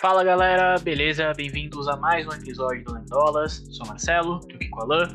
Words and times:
Fala 0.00 0.22
galera, 0.22 0.78
beleza? 0.78 1.32
Bem-vindos 1.34 1.88
a 1.88 1.96
mais 1.96 2.24
um 2.24 2.30
episódio 2.30 2.84
do 2.84 2.94
Lendolas. 2.94 3.64
Sou 3.72 3.84
Marcelo, 3.84 4.38
tô 4.40 4.54
aqui 4.54 4.68
com 4.68 4.80
a 4.80 4.84
Alan. 4.84 5.12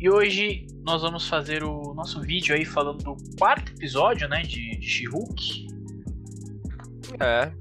E 0.00 0.10
hoje 0.10 0.66
nós 0.84 1.02
vamos 1.02 1.28
fazer 1.28 1.62
o 1.62 1.94
nosso 1.94 2.20
vídeo 2.20 2.56
aí 2.56 2.64
falando 2.64 3.04
do 3.04 3.16
quarto 3.38 3.70
episódio, 3.72 4.28
né, 4.28 4.42
de, 4.42 4.78
de 4.78 4.84
She-Hulk. 4.88 5.68
É, 7.20 7.52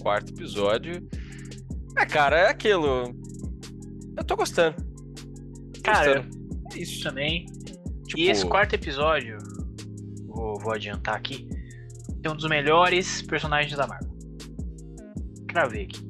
quarto 0.00 0.32
episódio. 0.32 1.06
É, 1.98 2.06
cara, 2.06 2.38
é 2.38 2.48
aquilo. 2.48 3.14
Eu 4.16 4.24
tô 4.24 4.34
gostando. 4.34 4.76
Cara, 5.84 6.22
Gostando. 6.22 6.68
é 6.72 6.78
isso 6.78 7.02
também. 7.02 7.44
Tipo, 8.06 8.18
E 8.18 8.30
esse 8.30 8.46
quarto 8.46 8.74
episódio, 8.74 9.36
vou, 10.26 10.58
vou 10.58 10.72
adiantar 10.72 11.16
aqui, 11.16 11.46
é 12.24 12.30
um 12.30 12.34
dos 12.34 12.48
melhores 12.48 13.20
personagens 13.20 13.76
da 13.76 13.86
Marvel. 13.86 14.01
Cravei 15.52 15.82
aqui. 15.84 16.00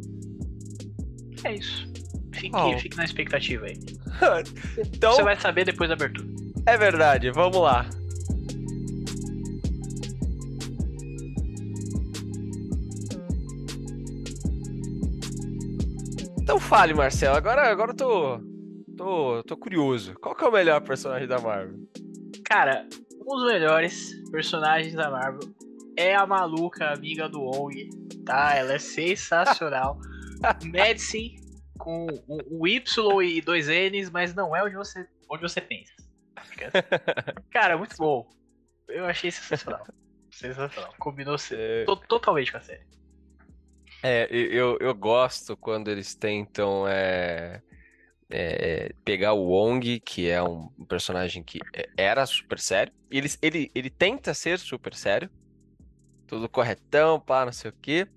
É 1.44 1.54
isso. 1.56 1.90
Fique, 2.32 2.56
Oh. 2.56 2.78
fique 2.78 2.96
na 2.96 3.04
expectativa 3.04 3.66
aí. 3.66 3.76
então, 4.94 5.12
Você 5.14 5.22
vai 5.22 5.38
saber 5.38 5.64
depois 5.64 5.88
da 5.88 5.94
abertura. 5.94 6.28
é 6.66 6.76
verdade, 6.78 7.30
vamos 7.30 7.58
lá. 7.58 7.86
Então 16.40 16.58
fale, 16.58 16.92
Marcelo. 16.94 17.36
Agora, 17.36 17.70
agora 17.70 17.92
eu 17.92 17.96
tô, 17.96 18.40
tô, 18.96 19.42
tô 19.44 19.56
curioso. 19.56 20.14
Qual 20.20 20.34
que 20.34 20.44
é 20.44 20.48
o 20.48 20.52
melhor 20.52 20.80
personagem 20.80 21.28
da 21.28 21.38
Marvel? 21.38 21.78
Cara, 22.44 22.86
um 23.20 23.36
dos 23.36 23.44
melhores 23.52 24.12
personagens 24.30 24.94
da 24.94 25.10
Marvel 25.10 25.48
é 25.96 26.14
a 26.14 26.26
maluca 26.26 26.92
amiga 26.92 27.28
do 27.28 27.40
Wong, 27.40 27.88
tá? 28.24 28.54
Ela 28.54 28.74
é 28.74 28.78
sensacional. 28.78 29.98
Medicine 30.64 31.40
com 31.78 32.06
um, 32.28 32.38
um 32.60 32.66
Y 32.66 33.22
e 33.22 33.40
dois 33.40 33.68
N's, 33.68 34.10
mas 34.10 34.34
não 34.34 34.54
é 34.54 34.62
onde 34.62 34.76
você, 34.76 35.06
onde 35.28 35.42
você 35.42 35.60
pensa. 35.60 35.92
Cara, 37.50 37.76
muito 37.76 37.96
bom. 37.96 38.28
Eu 38.88 39.04
achei 39.06 39.30
sensacional. 39.30 39.86
Sensacional. 40.30 40.94
Combinou 40.98 41.36
É, 41.50 41.84
to- 41.84 41.96
totalmente 42.08 42.50
com 42.52 42.58
a 42.58 42.60
série. 42.60 42.86
É, 44.02 44.26
eu, 44.30 44.76
eu 44.80 44.94
gosto 44.94 45.56
quando 45.56 45.88
eles 45.88 46.14
tentam 46.14 46.86
é, 46.88 47.62
é, 48.30 48.92
pegar 49.04 49.32
o 49.32 49.44
Wong, 49.44 50.00
que 50.00 50.28
é 50.28 50.42
um 50.42 50.68
personagem 50.88 51.42
que 51.42 51.60
é- 51.72 51.88
era 51.96 52.26
super 52.26 52.58
sério. 52.58 52.92
Ele, 53.10 53.28
ele, 53.40 53.70
ele 53.74 53.90
tenta 53.90 54.34
ser 54.34 54.58
super 54.58 54.94
sério, 54.94 55.30
tudo 56.32 56.48
corretão, 56.48 57.20
pá, 57.20 57.44
não 57.44 57.52
sei 57.52 57.70
o 57.70 57.74
quê. 57.74 58.08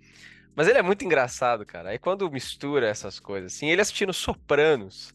Mas 0.55 0.69
ele 0.69 0.77
é 0.77 0.81
muito 0.81 1.03
engraçado, 1.03 1.66
cara. 1.66 1.89
Aí 1.89 1.99
quando 1.99 2.31
mistura 2.31 2.88
essas 2.88 3.19
coisas, 3.19 3.53
assim, 3.53 3.69
ele 3.69 3.81
assistindo 3.81 4.13
Sopranos. 4.13 5.13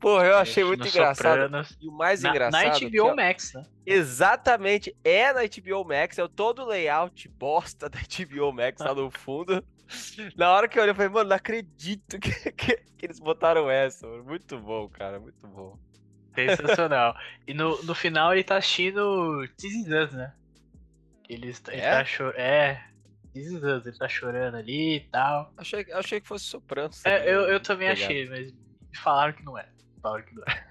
Porra, 0.00 0.26
eu 0.26 0.36
achei 0.36 0.64
muito 0.64 0.84
engraçado. 0.88 1.42
Sopranos. 1.42 1.78
E 1.80 1.86
o 1.86 1.92
mais 1.92 2.20
Na, 2.20 2.30
engraçado. 2.30 2.64
na 2.64 2.70
que 2.72 2.86
HBO 2.90 3.10
é- 3.10 3.14
Max, 3.14 3.52
né? 3.54 3.62
Exatamente, 3.86 4.92
é 5.04 5.32
na 5.32 5.42
HBO 5.42 5.84
Max, 5.84 6.18
é 6.18 6.24
o 6.24 6.28
todo 6.28 6.62
o 6.62 6.66
layout 6.66 7.28
bosta 7.28 7.88
da 7.88 8.00
HBO 8.00 8.52
Max 8.52 8.80
lá 8.80 8.92
no 8.92 9.08
fundo. 9.08 9.64
Na 10.36 10.50
hora 10.50 10.66
que 10.66 10.78
eu 10.78 10.82
olhei, 10.82 10.90
eu 10.92 10.96
falei, 10.96 11.10
mano, 11.10 11.28
não 11.28 11.36
acredito 11.36 12.18
que, 12.18 12.30
que, 12.52 12.76
que 12.76 13.06
eles 13.06 13.20
botaram 13.20 13.70
essa. 13.70 14.04
mano. 14.04 14.24
Muito 14.24 14.58
bom, 14.58 14.88
cara, 14.88 15.20
muito 15.20 15.46
bom. 15.46 15.78
Sensacional. 16.34 17.14
e 17.46 17.52
no, 17.54 17.80
no 17.84 17.94
final 17.94 18.32
ele 18.32 18.42
tá 18.42 18.56
assistindo 18.56 19.46
This 19.58 19.74
Is 19.74 19.86
Us, 19.86 20.12
né? 20.12 20.32
Ele, 21.34 21.48
está- 21.48 21.72
ele 21.72 21.80
É? 21.82 21.90
tá 21.90 22.04
cho- 22.04 22.32
É, 22.36 22.84
This 23.32 23.46
Is 23.46 23.62
Us, 23.62 23.86
ele 23.86 23.96
tá 23.96 24.08
chorando 24.08 24.56
ali 24.56 24.96
e 24.96 25.00
tal. 25.00 25.52
Achei, 25.56 25.86
achei 25.92 26.20
que 26.20 26.28
fosse 26.28 26.44
Sopranos. 26.44 27.04
É, 27.06 27.32
eu, 27.32 27.46
né? 27.46 27.54
eu 27.54 27.60
também 27.60 27.88
Pegado. 27.88 28.04
achei, 28.04 28.28
mas 28.28 28.52
me 28.52 28.96
falaram 28.98 29.32
que 29.32 29.42
não 29.44 29.56
é. 29.58 29.66
Falaram 30.02 30.24
que 30.24 30.34
não 30.34 30.42
é. 30.46 30.66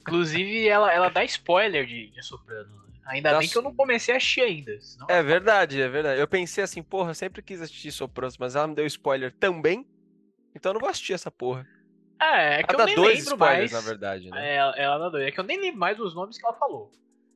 Inclusive, 0.00 0.66
ela, 0.68 0.92
ela 0.92 1.08
dá 1.10 1.22
spoiler 1.24 1.84
de, 1.86 2.10
de 2.10 2.22
Soprano. 2.22 2.68
né? 2.74 2.90
Ainda 3.06 3.30
bem 3.30 3.38
Nossa. 3.40 3.52
que 3.52 3.58
eu 3.58 3.62
não 3.62 3.74
comecei 3.74 4.14
a 4.14 4.16
assistir 4.16 4.40
ainda. 4.40 4.80
Senão... 4.80 5.06
É 5.10 5.22
verdade, 5.22 5.80
é 5.80 5.88
verdade. 5.88 6.20
Eu 6.20 6.28
pensei 6.28 6.64
assim, 6.64 6.82
porra, 6.82 7.10
eu 7.10 7.14
sempre 7.14 7.42
quis 7.42 7.60
assistir 7.60 7.92
Sopranos, 7.92 8.38
mas 8.38 8.54
ela 8.56 8.66
me 8.66 8.74
deu 8.74 8.86
spoiler 8.86 9.32
também. 9.32 9.86
Então 10.54 10.70
eu 10.70 10.74
não 10.74 10.80
vou 10.80 10.88
assistir 10.88 11.12
essa 11.12 11.30
porra. 11.30 11.66
É, 12.20 12.60
é 12.60 12.62
que 12.62 12.70
Ela 12.70 12.74
eu 12.74 12.78
dá 12.78 12.84
nem 12.86 12.94
dois 12.94 13.18
lembro 13.18 13.32
spoilers, 13.34 13.72
mais. 13.72 13.84
na 13.84 13.90
verdade, 13.90 14.30
né? 14.30 14.46
É, 14.48 14.54
ela, 14.56 14.72
ela 14.76 14.98
dá 14.98 15.08
dois. 15.10 15.26
É 15.26 15.30
que 15.30 15.40
eu 15.40 15.44
nem 15.44 15.60
lembro 15.60 15.78
mais 15.80 15.96
dos 15.96 16.14
nomes 16.14 16.38
que 16.38 16.44
ela 16.46 16.54
falou. 16.54 16.90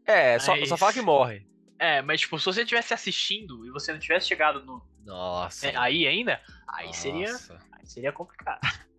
É, 0.06 0.38
só, 0.38 0.54
Mas- 0.56 0.68
só 0.68 0.76
fala 0.76 0.92
que 0.92 1.00
morre. 1.02 1.46
É, 1.78 2.02
mas 2.02 2.20
tipo, 2.20 2.38
se 2.38 2.44
você 2.44 2.62
estivesse 2.62 2.94
assistindo 2.94 3.66
e 3.66 3.70
você 3.70 3.92
não 3.92 3.98
tivesse 3.98 4.28
chegado 4.28 4.64
no, 4.64 4.82
Nossa. 5.04 5.66
é, 5.66 5.76
aí 5.76 6.06
ainda, 6.06 6.40
aí 6.68 6.92
seria, 6.94 7.32
Nossa, 7.32 7.58
aí 7.72 7.86
seria 7.86 8.12
complicado. 8.12 8.60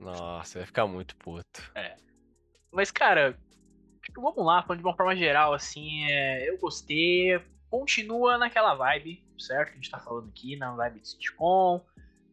Nossa, 0.00 0.58
ia 0.58 0.66
ficar 0.66 0.86
muito 0.86 1.16
puto. 1.16 1.72
Mas, 2.70 2.90
cara, 2.90 3.38
tipo, 4.02 4.20
vamos 4.20 4.44
lá, 4.44 4.62
falando 4.62 4.80
de 4.80 4.86
uma 4.86 4.96
forma 4.96 5.16
geral, 5.16 5.54
assim, 5.54 6.04
é, 6.10 6.48
eu 6.48 6.58
gostei. 6.58 7.40
Continua 7.70 8.36
naquela 8.38 8.74
vibe, 8.74 9.24
certo? 9.38 9.68
Que 9.68 9.72
a 9.72 9.76
gente 9.76 9.90
tá 9.90 9.98
falando 9.98 10.28
aqui, 10.28 10.56
na 10.56 10.74
vibe 10.74 11.00
de 11.00 11.08
sitcom, 11.08 11.84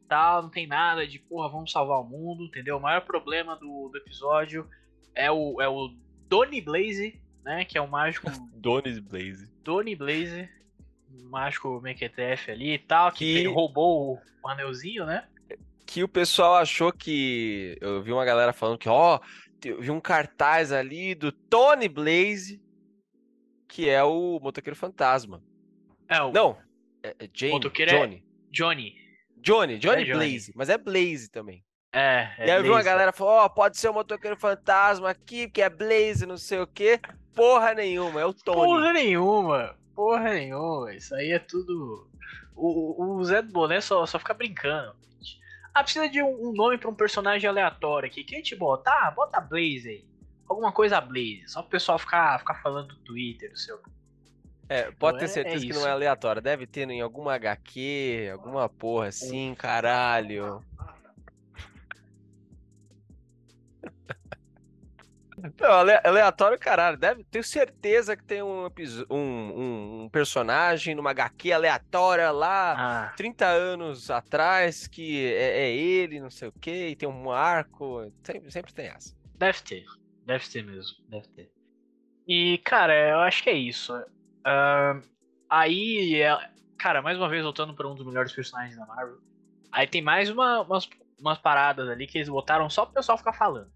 tal, 0.08 0.44
não 0.44 0.50
tem 0.50 0.68
nada 0.68 1.08
de, 1.08 1.18
porra, 1.18 1.50
vamos 1.50 1.72
salvar 1.72 2.00
o 2.00 2.04
mundo, 2.04 2.44
entendeu? 2.44 2.78
O 2.78 2.82
maior 2.82 3.02
problema 3.02 3.56
do, 3.56 3.90
do 3.90 3.98
episódio 3.98 4.70
é 5.16 5.32
o, 5.32 5.62
é 5.62 5.68
o 5.68 5.96
Donny 6.28 6.62
Blaze, 6.62 7.22
né? 7.44 7.66
Que 7.66 7.78
é 7.78 7.82
o 7.82 7.88
mágico 7.88 8.28
Donis 8.56 9.00
Blaze. 9.00 9.50
Donny 9.64 9.96
Blaze, 9.96 10.50
mágico 11.30 11.80
mequetrefe 11.82 12.52
ali 12.52 12.74
e 12.74 12.80
tal, 12.80 13.12
que, 13.12 13.20
Que- 13.20 13.38
ele 13.40 13.48
roubou 13.48 14.20
o, 14.44 14.48
anelzinho, 14.48 15.06
né? 15.06 15.28
que 15.86 16.04
o 16.04 16.08
pessoal 16.08 16.56
achou 16.56 16.92
que. 16.94 17.78
Eu 17.82 18.02
vi 18.02 18.14
uma 18.14 18.24
galera 18.24 18.54
falando 18.54 18.78
que, 18.78 18.88
ó, 18.88 19.20
eu 19.66 19.82
vi 19.82 19.92
um 19.92 20.00
cartaz 20.00 20.72
ali 20.72 21.14
do 21.14 21.34
Tony 21.34 21.90
Blaze, 21.90 22.62
que 23.68 23.90
é 23.90 24.02
o 24.02 24.40
motoqueiro 24.42 24.76
fantasma. 24.76 25.44
É, 26.08 26.22
o 26.22 26.32
Não, 26.32 26.58
é, 27.04 27.14
é 27.20 27.30
Jane, 27.34 27.52
Motoqueiro 27.54 27.92
é- 27.92 28.00
Johnny. 28.00 28.26
Johnny. 28.50 28.96
Johnny, 29.42 29.78
Johnny 29.80 30.04
É 30.04 30.06
Johnny. 30.06 30.14
Blaze, 30.30 30.54
mas 30.56 30.70
é 30.70 30.78
Blaze 30.78 31.30
também. 31.30 31.62
É, 31.94 32.30
é 32.38 32.48
e 32.48 32.52
aí 32.52 32.58
eu 32.58 32.64
vi 32.64 32.70
uma 32.70 32.82
galera 32.84 33.12
falando, 33.12 33.44
ó, 33.44 33.50
pode 33.50 33.78
ser 33.78 33.90
o 33.90 33.94
motoqueiro 33.94 34.38
fantasma 34.38 35.10
aqui, 35.10 35.50
que 35.50 35.62
é 35.62 35.70
Blaze, 35.70 36.26
não 36.26 36.38
sei 36.38 36.60
o 36.60 36.68
quê. 36.68 37.00
Porra 37.36 37.74
nenhuma, 37.74 38.22
é 38.22 38.26
o 38.26 38.34
Tony. 38.34 38.58
Porra 38.58 38.94
nenhuma, 38.94 39.76
porra 39.96 40.34
nenhuma. 40.34 40.94
Isso 40.94 41.14
aí 41.16 41.32
é 41.32 41.40
tudo. 41.40 42.08
O, 42.56 43.04
o- 43.04 43.16
o 43.18 43.24
Zé 43.26 43.42
do 43.42 43.52
Boné 43.52 43.82
só, 43.82 44.06
só 44.06 44.18
fica 44.20 44.34
brincando. 44.34 44.96
Ah, 45.74 45.84
precisa 45.84 46.08
de 46.10 46.22
um, 46.22 46.50
um 46.50 46.54
nome 46.54 46.78
pra 46.78 46.90
um 46.90 46.94
personagem 46.96 47.50
aleatório 47.50 48.08
aqui. 48.08 48.24
Quem 48.24 48.42
te 48.42 48.56
bota? 48.56 48.90
Ah, 48.92 49.12
bota 49.12 49.40
Blaze 49.40 49.88
aí. 49.90 50.06
Alguma 50.48 50.72
coisa 50.72 51.00
Blaze. 51.00 51.44
Só 51.48 51.62
pro 51.62 51.72
pessoal 51.72 51.98
ficar, 51.98 52.38
ficar 52.40 52.56
falando 52.62 52.90
no 52.90 53.00
Twitter, 53.00 53.50
no 53.50 53.58
seu. 53.58 53.80
É, 54.68 54.92
pode 54.92 55.18
É- 55.18 55.20
ter 55.20 55.26
é 55.26 55.28
certeza 55.30 55.66
que 55.66 55.74
não 55.74 55.88
é 55.88 55.92
aleatório. 55.92 56.42
Deve 56.42 56.68
ter 56.68 56.90
em 56.90 57.00
alguma 57.02 57.34
HQ, 57.36 58.30
alguma 58.34 58.68
porra 58.68 59.08
assim, 59.08 59.56
caralho. 59.56 60.62
Não, 65.60 65.72
ale- 65.72 66.00
aleatório, 66.04 66.58
caralho. 66.60 66.98
Deve, 66.98 67.24
tenho 67.26 67.44
certeza 67.44 68.16
que 68.16 68.24
tem 68.24 68.42
um, 68.44 68.68
um, 69.10 70.04
um- 70.04 70.10
personagem 70.12 70.94
numa 70.96 71.12
HQ 71.12 71.52
aleatória 71.52 72.30
lá, 72.32 72.76
Ah, 73.08 73.14
30 73.16 73.46
anos 73.48 74.10
atrás, 74.12 74.88
que 74.88 75.26
é, 75.34 75.62
é 75.64 75.72
ele, 75.76 76.20
não 76.20 76.30
sei 76.30 76.48
o 76.50 76.52
quê, 76.54 76.90
e 76.90 76.96
tem 76.96 77.08
um 77.10 77.32
arco. 77.32 78.12
Sempre, 78.24 78.52
sempre 78.52 78.74
tem 78.74 78.88
essa. 78.88 79.16
deve 79.38 79.62
ter. 79.64 79.86
Deve 80.26 80.48
ter 80.50 80.64
mesmo. 80.64 80.98
Deve 81.10 81.28
ter. 81.30 81.52
E, 82.28 82.60
cara, 82.60 82.94
eu 83.10 83.20
acho 83.20 83.42
que 83.44 83.50
é 83.50 83.54
isso. 83.54 83.94
Ah, 84.46 85.00
aí, 85.50 86.22
é- 86.22 86.50
cara, 86.78 87.02
mais 87.02 87.18
uma 87.18 87.28
vez 87.30 87.44
voltando 87.44 87.74
pra 87.74 87.88
um 87.88 87.96
dos 87.96 88.06
melhores 88.06 88.32
personagens 88.32 88.78
da 88.78 88.86
Marvel. 88.86 89.18
Aí 89.72 89.88
tem 89.88 90.02
mais 90.02 90.30
uma- 90.30 90.62
umas, 90.62 90.88
umas 91.20 91.38
paradas 91.40 91.90
ali 91.90 92.06
que 92.06 92.18
eles 92.18 92.30
botaram 92.30 92.70
só 92.70 92.86
pro 92.86 92.94
pessoal 92.96 93.18
ficar 93.18 93.34
falando. 93.34 93.72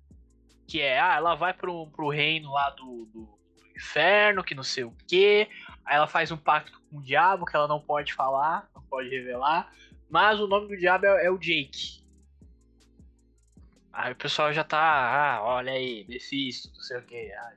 Que 0.67 0.81
é, 0.81 1.00
ah, 1.00 1.15
ela 1.15 1.35
vai 1.35 1.53
pro, 1.53 1.88
pro 1.88 2.09
reino 2.09 2.51
lá 2.51 2.69
do, 2.71 3.06
do, 3.13 3.21
do 3.21 3.67
inferno, 3.75 4.44
que 4.44 4.56
não 4.56 4.63
sei 4.63 4.83
o 4.83 4.95
quê. 5.07 5.47
Aí 5.85 5.95
ela 5.95 6.07
faz 6.07 6.31
um 6.31 6.38
pacto 6.38 6.81
com 6.89 6.97
o 6.97 7.01
diabo 7.01 7.45
que 7.45 7.56
ela 7.56 7.67
não 7.67 7.79
pode 7.79 8.13
falar, 8.13 8.69
não 8.73 8.81
pode 8.83 9.09
revelar. 9.09 9.71
Mas 10.09 10.39
o 10.39 10.47
nome 10.47 10.67
do 10.67 10.77
diabo 10.77 11.06
é, 11.06 11.25
é 11.25 11.31
o 11.31 11.38
Jake. 11.38 12.03
Aí 13.94 14.12
o 14.12 14.15
pessoal 14.15 14.51
já 14.51 14.63
tá, 14.63 14.79
ah, 14.79 15.44
olha 15.44 15.71
aí, 15.71 16.06
Mephisto, 16.09 16.69
não 16.73 16.81
sei 16.81 16.97
o 16.97 17.01
quê. 17.03 17.31
Ah, 17.38 17.53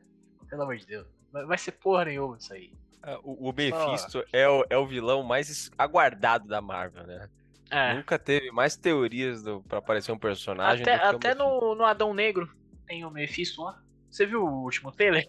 pelo 0.48 0.62
amor 0.62 0.76
de 0.76 0.86
Deus. 0.86 1.06
Vai 1.32 1.58
ser 1.58 1.72
porra 1.72 2.04
nenhuma 2.04 2.36
isso 2.36 2.52
aí. 2.52 2.72
É, 3.02 3.18
O, 3.22 3.48
o 3.48 3.52
Mephisto 3.52 4.24
é 4.32 4.48
o, 4.48 4.64
é 4.68 4.76
o 4.76 4.86
vilão 4.86 5.22
mais 5.22 5.70
aguardado 5.76 6.46
da 6.46 6.60
Marvel, 6.60 7.06
né? 7.06 7.28
É. 7.70 7.94
Nunca 7.94 8.18
teve 8.18 8.50
mais 8.50 8.76
teorias 8.76 9.42
do, 9.42 9.62
pra 9.62 9.78
aparecer 9.78 10.10
um 10.12 10.18
personagem. 10.18 10.82
Até, 10.82 10.96
do 10.96 11.18
que 11.18 11.26
o 11.26 11.30
até 11.30 11.34
no, 11.34 11.74
no 11.74 11.84
Adão 11.84 12.14
Negro 12.14 12.50
tem 12.88 13.04
o 13.04 13.10
Mephisto 13.10 13.62
lá. 13.62 13.80
Você 14.10 14.26
viu 14.26 14.42
o 14.42 14.64
último 14.64 14.90
trailer? 14.90 15.28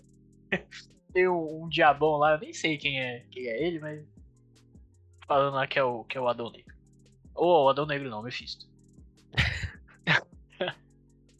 tem 1.13 1.27
um, 1.27 1.63
um 1.63 1.69
diabão 1.69 2.17
lá, 2.17 2.33
eu 2.33 2.39
nem 2.39 2.53
sei 2.53 2.77
quem 2.77 2.99
é, 2.99 3.25
quem 3.29 3.47
é 3.47 3.61
ele, 3.61 3.79
mas. 3.79 4.03
Falando 5.27 5.55
lá 5.55 5.67
que 5.67 5.77
é 5.77 5.83
o, 5.83 6.03
que 6.05 6.17
é 6.17 6.21
o 6.21 6.27
Adão 6.27 6.49
Negro. 6.49 6.75
Ou 7.35 7.65
oh, 7.65 7.69
Adão 7.69 7.85
Negro 7.85 8.09
não, 8.09 8.23
Mephisto. 8.23 8.67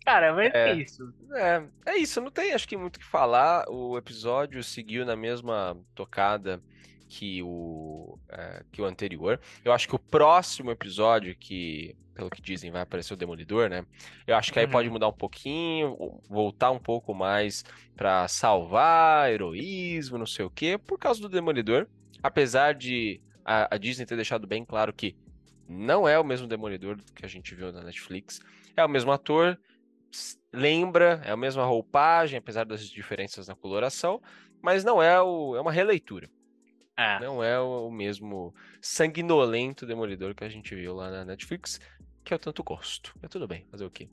Cara, 0.06 0.34
mas 0.34 0.54
é, 0.54 0.72
é, 0.72 0.76
isso. 0.76 1.14
É, 1.34 1.64
é 1.86 1.98
isso, 1.98 2.22
não 2.22 2.32
tem 2.32 2.54
acho 2.54 2.68
que 2.68 2.78
muito 2.78 2.98
o 2.98 3.00
que 3.00 3.06
falar. 3.06 3.66
O 3.70 3.98
episódio 3.98 4.64
seguiu 4.64 5.06
na 5.06 5.16
mesma 5.16 5.78
tocada 5.96 6.62
que 7.10 7.42
o, 7.42 8.20
é, 8.30 8.64
que 8.72 8.82
o 8.82 8.86
anterior. 8.86 9.42
Eu 9.66 9.74
acho 9.74 9.88
que 9.88 9.96
o 9.96 10.00
próximo 10.00 10.70
episódio, 10.70 11.36
que, 11.36 11.96
pelo 12.14 12.30
que 12.30 12.40
dizem, 12.40 12.70
vai 12.70 12.84
aparecer 12.84 13.14
o 13.16 13.18
Demolidor, 13.18 13.68
né? 13.68 13.84
Eu 14.28 14.36
acho 14.36 14.54
que 14.54 14.60
aí 14.60 14.66
uhum. 14.66 14.72
pode 14.72 14.90
mudar 14.90 15.08
um 15.08 15.14
pouquinho, 15.14 16.22
voltar 16.30 16.70
um 16.70 16.78
pouco 16.78 17.14
mais 17.14 17.66
para 17.96 18.28
salvar, 18.28 19.32
heroísmo, 19.32 20.20
não 20.20 20.28
sei 20.28 20.46
o 20.46 20.52
quê, 20.52 20.78
por 20.78 21.00
causa 21.00 21.20
do 21.20 21.28
Demolidor. 21.28 21.88
Apesar 22.22 22.76
de 22.76 23.20
a, 23.44 23.74
a 23.74 23.78
Disney 23.80 24.06
ter 24.06 24.16
deixado 24.16 24.46
bem 24.46 24.64
claro 24.64 24.94
que 24.94 25.18
não 25.68 26.08
é 26.08 26.20
o 26.20 26.24
mesmo 26.24 26.48
Demolidor 26.48 26.98
que 27.16 27.26
a 27.26 27.30
gente 27.30 27.56
viu 27.56 27.72
na 27.72 27.84
Netflix. 27.84 28.40
É 28.78 28.86
o 28.86 28.90
mesmo 28.90 29.12
ator, 29.12 29.60
lembra, 30.54 31.22
é 31.26 31.32
a 31.32 31.38
mesma 31.38 31.66
roupagem, 31.66 32.38
apesar 32.38 32.66
das 32.66 32.88
diferenças 32.88 33.48
na 33.48 33.56
coloração, 33.56 34.22
mas 34.62 34.84
não 34.84 35.02
é 35.02 35.20
o, 35.20 35.56
é 35.56 35.62
uma 35.62 35.72
releitura. 35.72 36.30
É. 37.00 37.18
Não 37.22 37.42
é 37.42 37.58
o, 37.58 37.90
mesmo 37.90 38.54
sanguinolento 38.82 39.86
Demolidor 39.86 40.36
que 40.36 40.44
a 40.44 40.50
gente 40.50 40.76
viu 40.76 40.94
lá 40.94 41.10
na 41.10 41.24
Netflix, 41.24 41.80
que 42.26 42.34
eu 42.34 42.38
tanto 42.38 42.62
gosto. 42.62 43.16
Mas 43.22 43.32
tudo 43.32 43.48
bem, 43.48 43.66
fazer 43.72 43.86
o 43.86 43.90
quê? 43.90 44.10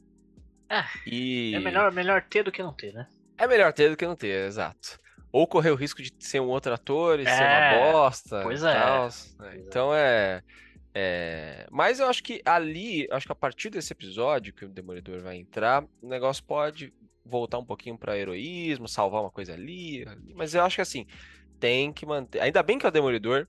É, 0.71 0.85
e... 1.05 1.53
é 1.53 1.59
melhor, 1.59 1.91
melhor 1.91 2.23
ter 2.23 2.45
do 2.45 2.53
que 2.53 2.63
não 2.63 2.73
ter, 2.73 2.93
né? 2.93 3.09
É 3.37 3.49
melhor 3.49 3.73
ter 3.73 3.91
do 3.91 3.97
que 3.97 4.07
não 4.07 4.15
ter, 4.15 4.47
exato. 4.47 5.01
Ou 5.33 5.49
correr 5.49 5.71
o 5.71 5.75
risco 5.75 6.01
de 6.01 6.13
ser 6.21 6.41
um 6.41 6.47
outro 6.47 6.73
ator 6.73 7.19
e 7.19 7.27
é, 7.27 7.37
ser 7.37 7.43
uma 7.43 7.93
bosta. 7.93 8.43
Pois 8.45 8.63
é. 8.63 8.73
Tal. 8.73 9.09
É, 9.43 9.57
então 9.57 9.93
é. 9.93 10.43
É, 10.95 11.67
mas 11.71 11.99
eu 11.99 12.07
acho 12.07 12.23
que 12.23 12.41
ali, 12.45 13.09
acho 13.11 13.27
que 13.27 13.33
a 13.33 13.37
partir 13.37 13.69
desse 13.69 13.93
episódio 13.93 14.55
que 14.55 14.65
o 14.65 14.69
Demolidor 14.69 15.21
vai 15.23 15.37
entrar, 15.37 15.85
o 16.01 16.09
negócio 16.09 16.43
pode 16.45 16.95
voltar 17.25 17.59
um 17.59 17.65
pouquinho 17.65 17.99
para 17.99 18.17
heroísmo, 18.17 18.89
salvar 18.89 19.21
uma 19.21 19.31
coisa 19.31 19.53
ali, 19.53 20.07
ali, 20.07 20.33
Mas 20.35 20.55
eu 20.55 20.63
acho 20.63 20.77
que 20.77 20.83
assim, 20.83 21.05
tem 21.59 21.93
que 21.93 22.07
manter. 22.07 22.41
Ainda 22.41 22.63
bem 22.63 22.79
que 22.79 22.87
é 22.87 22.89
o 22.89 22.93
Demolidor, 22.93 23.47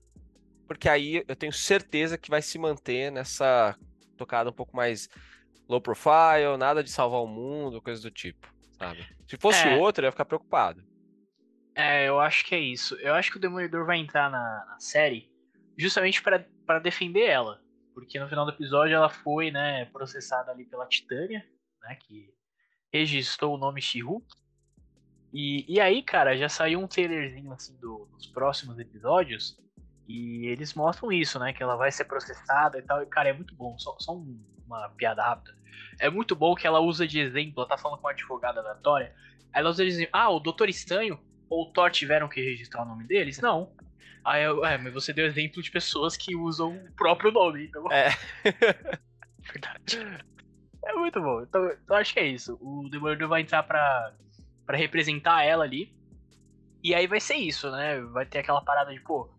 porque 0.66 0.88
aí 0.88 1.24
eu 1.26 1.36
tenho 1.36 1.52
certeza 1.52 2.18
que 2.18 2.30
vai 2.30 2.42
se 2.42 2.58
manter 2.58 3.10
nessa 3.10 3.76
tocada 4.16 4.50
um 4.50 4.52
pouco 4.52 4.76
mais 4.76 5.08
low 5.68 5.80
profile, 5.80 6.56
nada 6.58 6.82
de 6.82 6.90
salvar 6.90 7.20
o 7.22 7.26
mundo, 7.26 7.82
coisa 7.82 8.00
do 8.02 8.10
tipo, 8.10 8.52
sabe? 8.78 9.06
Se 9.26 9.36
fosse 9.36 9.66
é. 9.66 9.76
outro, 9.76 10.04
eu 10.04 10.08
ia 10.08 10.12
ficar 10.12 10.24
preocupado. 10.24 10.82
É, 11.74 12.08
eu 12.08 12.18
acho 12.18 12.44
que 12.44 12.54
é 12.54 12.58
isso. 12.58 12.96
Eu 12.96 13.14
acho 13.14 13.30
que 13.30 13.36
o 13.36 13.40
Demolidor 13.40 13.86
vai 13.86 13.98
entrar 13.98 14.30
na, 14.30 14.66
na 14.66 14.80
série 14.80 15.30
justamente 15.76 16.20
para 16.22 16.78
defender 16.80 17.26
ela. 17.26 17.62
Porque 17.94 18.18
no 18.18 18.28
final 18.28 18.44
do 18.44 18.52
episódio 18.52 18.94
ela 18.94 19.08
foi, 19.08 19.50
né, 19.50 19.84
processada 19.86 20.50
ali 20.50 20.64
pela 20.64 20.86
Titânia, 20.86 21.44
né, 21.82 21.96
que 22.00 22.34
registrou 22.92 23.54
o 23.54 23.58
nome 23.58 23.80
she 23.80 24.02
E, 25.32 25.64
e 25.68 25.80
aí, 25.80 26.02
cara, 26.02 26.36
já 26.36 26.48
saiu 26.48 26.80
um 26.80 26.86
trailerzinho 26.86 27.52
assim 27.52 27.76
do, 27.78 28.08
dos 28.12 28.26
próximos 28.26 28.78
episódios 28.78 29.58
e 30.08 30.46
eles 30.46 30.72
mostram 30.72 31.12
isso, 31.12 31.38
né, 31.38 31.52
que 31.52 31.62
ela 31.62 31.76
vai 31.76 31.92
ser 31.92 32.04
processada 32.04 32.78
e 32.78 32.82
tal. 32.82 33.02
E, 33.02 33.06
cara, 33.06 33.28
é 33.28 33.32
muito 33.32 33.54
bom. 33.54 33.78
Só, 33.78 33.94
só 33.98 34.14
um, 34.14 34.42
uma 34.66 34.88
piada 34.90 35.22
rápida. 35.22 35.56
É 36.00 36.08
muito 36.08 36.34
bom 36.34 36.54
que 36.54 36.66
ela 36.66 36.80
usa 36.80 37.06
de 37.06 37.20
exemplo, 37.20 37.54
ela 37.58 37.68
tá 37.68 37.76
falando 37.76 37.98
com 37.98 38.06
uma 38.06 38.12
advogada 38.12 38.62
da 38.62 38.74
Tória. 38.76 39.14
Ela 39.52 39.68
usa 39.70 39.84
de 39.84 39.90
exemplo, 39.90 40.10
ah, 40.12 40.30
o 40.30 40.40
Doutor 40.40 40.68
Estranho 40.68 41.20
ou 41.50 41.68
o 41.68 41.72
Thor 41.72 41.90
tiveram 41.90 42.28
que 42.28 42.40
registrar 42.40 42.82
o 42.82 42.88
nome 42.88 43.04
deles? 43.04 43.40
Não. 43.40 43.72
Aí 44.24 44.44
eu, 44.44 44.64
é, 44.64 44.76
mas 44.78 44.92
você 44.92 45.12
deu 45.12 45.26
exemplo 45.26 45.62
de 45.62 45.70
pessoas 45.70 46.16
que 46.16 46.36
usam 46.36 46.76
o 46.76 46.92
próprio 46.92 47.30
nome, 47.30 47.66
então. 47.66 47.90
É. 47.90 48.10
Verdade. 49.40 50.24
É 50.84 50.92
muito 50.94 51.20
bom. 51.20 51.42
Então, 51.42 51.62
eu 51.64 51.94
acho 51.94 52.12
que 52.12 52.20
é 52.20 52.26
isso. 52.26 52.58
O 52.60 52.88
Demolidor 52.90 53.28
vai 53.28 53.40
entrar 53.40 53.62
pra, 53.62 54.12
pra 54.68 54.76
representar 54.76 55.42
ela 55.44 55.64
ali. 55.64 55.90
E 56.84 56.94
aí 56.94 57.06
vai 57.06 57.20
ser 57.20 57.36
isso, 57.36 57.70
né? 57.70 58.02
Vai 58.02 58.26
ter 58.26 58.40
aquela 58.40 58.60
parada 58.60 58.92
de, 58.92 59.00
pô, 59.00 59.30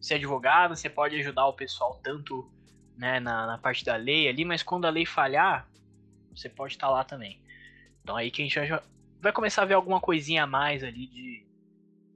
você 0.00 0.14
é 0.14 0.16
advogado, 0.16 0.74
você 0.74 0.88
pode 0.88 1.14
ajudar 1.16 1.46
o 1.46 1.52
pessoal 1.52 2.00
tanto 2.02 2.50
né, 2.96 3.20
na, 3.20 3.46
na 3.46 3.58
parte 3.58 3.84
da 3.84 3.96
lei 3.96 4.28
ali, 4.28 4.46
mas 4.46 4.62
quando 4.62 4.86
a 4.86 4.90
lei 4.90 5.04
falhar, 5.04 5.68
você 6.34 6.48
pode 6.48 6.72
estar 6.72 6.86
tá 6.86 6.92
lá 6.92 7.04
também. 7.04 7.38
Então 8.02 8.16
aí 8.16 8.30
que 8.30 8.40
a 8.40 8.44
gente 8.46 8.58
vai, 8.58 8.82
vai 9.20 9.32
começar 9.32 9.60
a 9.60 9.66
ver 9.66 9.74
alguma 9.74 10.00
coisinha 10.00 10.44
a 10.44 10.46
mais 10.46 10.82
ali 10.82 11.06
de, 11.06 11.46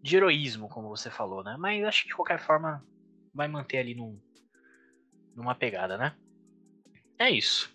de 0.03 0.17
heroísmo, 0.17 0.67
como 0.71 0.89
você 0.89 1.11
falou, 1.11 1.45
né? 1.45 1.55
Mas 1.59 1.85
acho 1.85 2.05
que 2.05 2.09
de 2.09 2.17
qualquer 2.17 2.41
forma 2.41 2.83
vai 3.35 3.49
manter 3.49 3.79
ali 3.79 3.95
num, 3.95 4.19
numa 5.37 5.55
pegada, 5.55 5.99
né? 5.99 6.17
É 7.19 7.29
isso. 7.29 7.71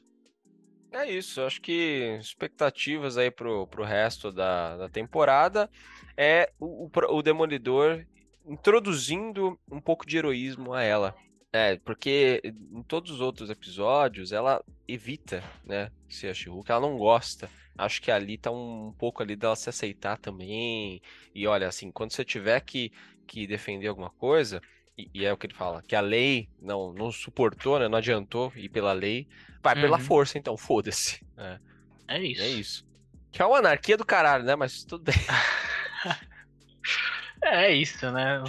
É 0.92 1.12
isso, 1.12 1.42
acho 1.42 1.62
que 1.62 2.18
expectativas 2.19 3.18
aí 3.18 3.30
pro, 3.30 3.68
pro 3.68 3.84
resto 3.84 4.31
da, 4.31 4.78
da 4.78 4.89
temporada 4.89 5.69
é 6.16 6.51
o, 6.60 6.89
o, 7.10 7.22
Demolidor 7.22 8.06
introduzindo 8.45 9.60
um 9.69 9.81
pouco 9.81 10.06
de 10.06 10.18
heroísmo 10.18 10.74
a 10.74 10.81
ela. 10.81 11.16
É, 11.51 11.78
porque 11.78 12.42
em 12.44 12.84
todos 12.84 13.12
os 13.12 13.22
outros 13.22 13.50
episódios 13.50 14.31
ela 14.31 14.63
evita, 14.88 15.44
né, 15.63 15.92
ser 16.07 16.30
a 16.30 16.34
she 16.34 16.50
ela 16.68 16.81
não 16.81 16.98
gosta 16.98 17.50
acho 17.78 18.01
que 18.01 18.12
ali 18.12 18.38
tá 18.38 18.50
um, 18.51 18.88
um, 18.88 18.92
pouco 18.94 19.22
ali 19.22 19.36
dela 19.36 19.56
se 19.56 19.69
aceitar 19.69 20.18
também. 20.18 21.01
E 21.33 21.45
olha, 21.48 21.68
assim, 21.68 21.92
quando 21.92 22.12
você 22.12 22.25
tiver 22.25 22.60
que, 22.62 22.92
que 23.28 23.45
defender 23.45 23.88
alguma 23.88 24.10
coisa, 24.10 24.62
e, 24.98 25.10
e, 25.14 25.26
é 25.26 25.32
o 25.32 25.38
que 25.38 25.46
ele 25.46 25.54
fala, 25.54 25.84
que 25.84 25.96
a 25.96 26.02
lei 26.02 26.50
não, 26.60 26.92
não 26.92 27.12
suportou, 27.12 27.80
né? 27.80 27.88
Não 27.88 27.98
adiantou 27.98 28.52
ir 28.56 28.70
pela 28.70 28.94
lei, 28.94 29.28
vai 29.62 29.76
uhum. 29.76 29.82
pela 29.82 30.00
força, 30.00 30.38
então, 30.38 30.58
foda-se. 30.58 31.24
É. 31.38 31.60
é 32.08 32.24
isso. 32.24 32.42
É 32.42 32.48
isso. 32.48 32.88
Que 33.32 33.42
é 33.42 33.46
uma 33.46 33.60
anarquia 33.60 33.96
do 33.96 34.06
caralho, 34.06 34.44
né? 34.44 34.56
Mas 34.56 34.84
tudo 34.84 35.04
bem. 35.04 35.16
é, 37.44 37.66
é 37.66 37.76
isso, 37.76 38.12
né? 38.12 38.44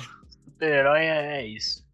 Super-herói 0.44 1.00
é, 1.00 1.42
é 1.42 1.46
isso. 1.46 1.86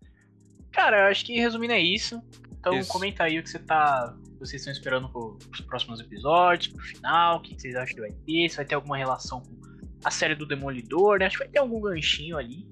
Cara, 0.70 1.06
eu 1.06 1.10
acho 1.10 1.24
que 1.24 1.34
resumindo 1.34 1.72
é 1.72 1.80
isso. 1.80 2.22
Então 2.60 2.78
isso. 2.78 2.92
comenta 2.92 3.24
aí 3.24 3.38
o 3.38 3.42
que 3.42 3.50
você 3.50 3.58
tá 3.58 4.14
vocês 4.38 4.60
estão 4.60 4.72
esperando 4.72 5.38
os 5.50 5.60
próximos 5.62 6.00
episódios, 6.00 6.74
pro 6.74 6.84
final, 6.84 7.38
o 7.38 7.40
que 7.40 7.58
vocês 7.58 7.74
acham 7.74 7.94
que 7.94 8.00
vai 8.00 8.10
ter, 8.10 8.48
se 8.50 8.56
vai 8.56 8.64
ter 8.64 8.74
alguma 8.74 8.96
relação 8.96 9.40
com 9.40 9.58
a 10.04 10.10
série 10.10 10.34
do 10.34 10.44
Demolidor, 10.44 11.18
né? 11.18 11.26
Acho 11.26 11.38
que 11.38 11.44
vai 11.44 11.52
ter 11.52 11.60
algum 11.60 11.80
ganchinho 11.80 12.36
ali 12.36 12.66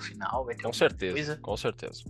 no 0.00 0.06
final, 0.06 0.44
vai 0.44 0.54
ter 0.54 0.62
Com 0.62 0.72
certeza, 0.72 1.14
coisa. 1.14 1.36
com 1.36 1.56
certeza. 1.56 2.04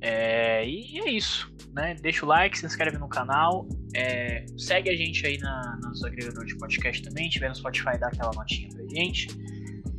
É, 0.00 0.66
e 0.66 0.98
é 0.98 1.10
isso, 1.10 1.52
né? 1.72 1.94
Deixa 1.94 2.26
o 2.26 2.28
like, 2.28 2.58
se 2.58 2.66
inscreve 2.66 2.98
no 2.98 3.08
canal, 3.08 3.68
é, 3.94 4.44
segue 4.58 4.90
a 4.90 4.96
gente 4.96 5.24
aí 5.24 5.38
na, 5.38 5.78
nos 5.80 6.02
agregadores 6.02 6.52
de 6.52 6.58
podcast 6.58 7.02
também, 7.02 7.28
tiver 7.28 7.48
no 7.48 7.54
Spotify, 7.54 7.98
dá 7.98 8.08
aquela 8.08 8.32
notinha 8.32 8.68
pra 8.70 8.84
gente. 8.88 9.28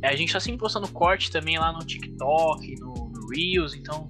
É, 0.02 0.08
a 0.08 0.16
gente 0.16 0.32
tá 0.32 0.40
sempre 0.40 0.58
postando 0.58 0.86
corte 0.88 1.30
também 1.30 1.58
lá 1.58 1.72
no 1.72 1.78
TikTok, 1.78 2.74
no, 2.78 2.92
no 2.92 3.28
Reels, 3.28 3.74
então 3.74 4.06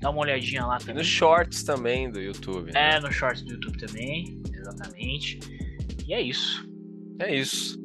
Dá 0.00 0.10
uma 0.10 0.20
olhadinha 0.20 0.64
lá 0.64 0.78
também. 0.78 0.94
E 0.94 0.98
nos 0.98 1.06
shorts 1.06 1.64
também 1.64 2.10
do 2.10 2.20
YouTube. 2.20 2.72
Né? 2.72 2.96
É, 2.96 3.00
nos 3.00 3.14
shorts 3.14 3.42
do 3.42 3.52
YouTube 3.52 3.78
também, 3.78 4.40
exatamente. 4.52 5.38
E 6.06 6.14
é 6.14 6.20
isso. 6.20 6.68
É 7.20 7.34
isso. 7.34 7.76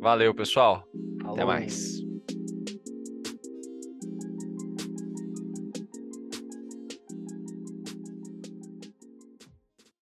Valeu, 0.00 0.32
pessoal. 0.34 0.88
Falou. 1.20 1.34
Até 1.34 1.44
mais. 1.44 2.05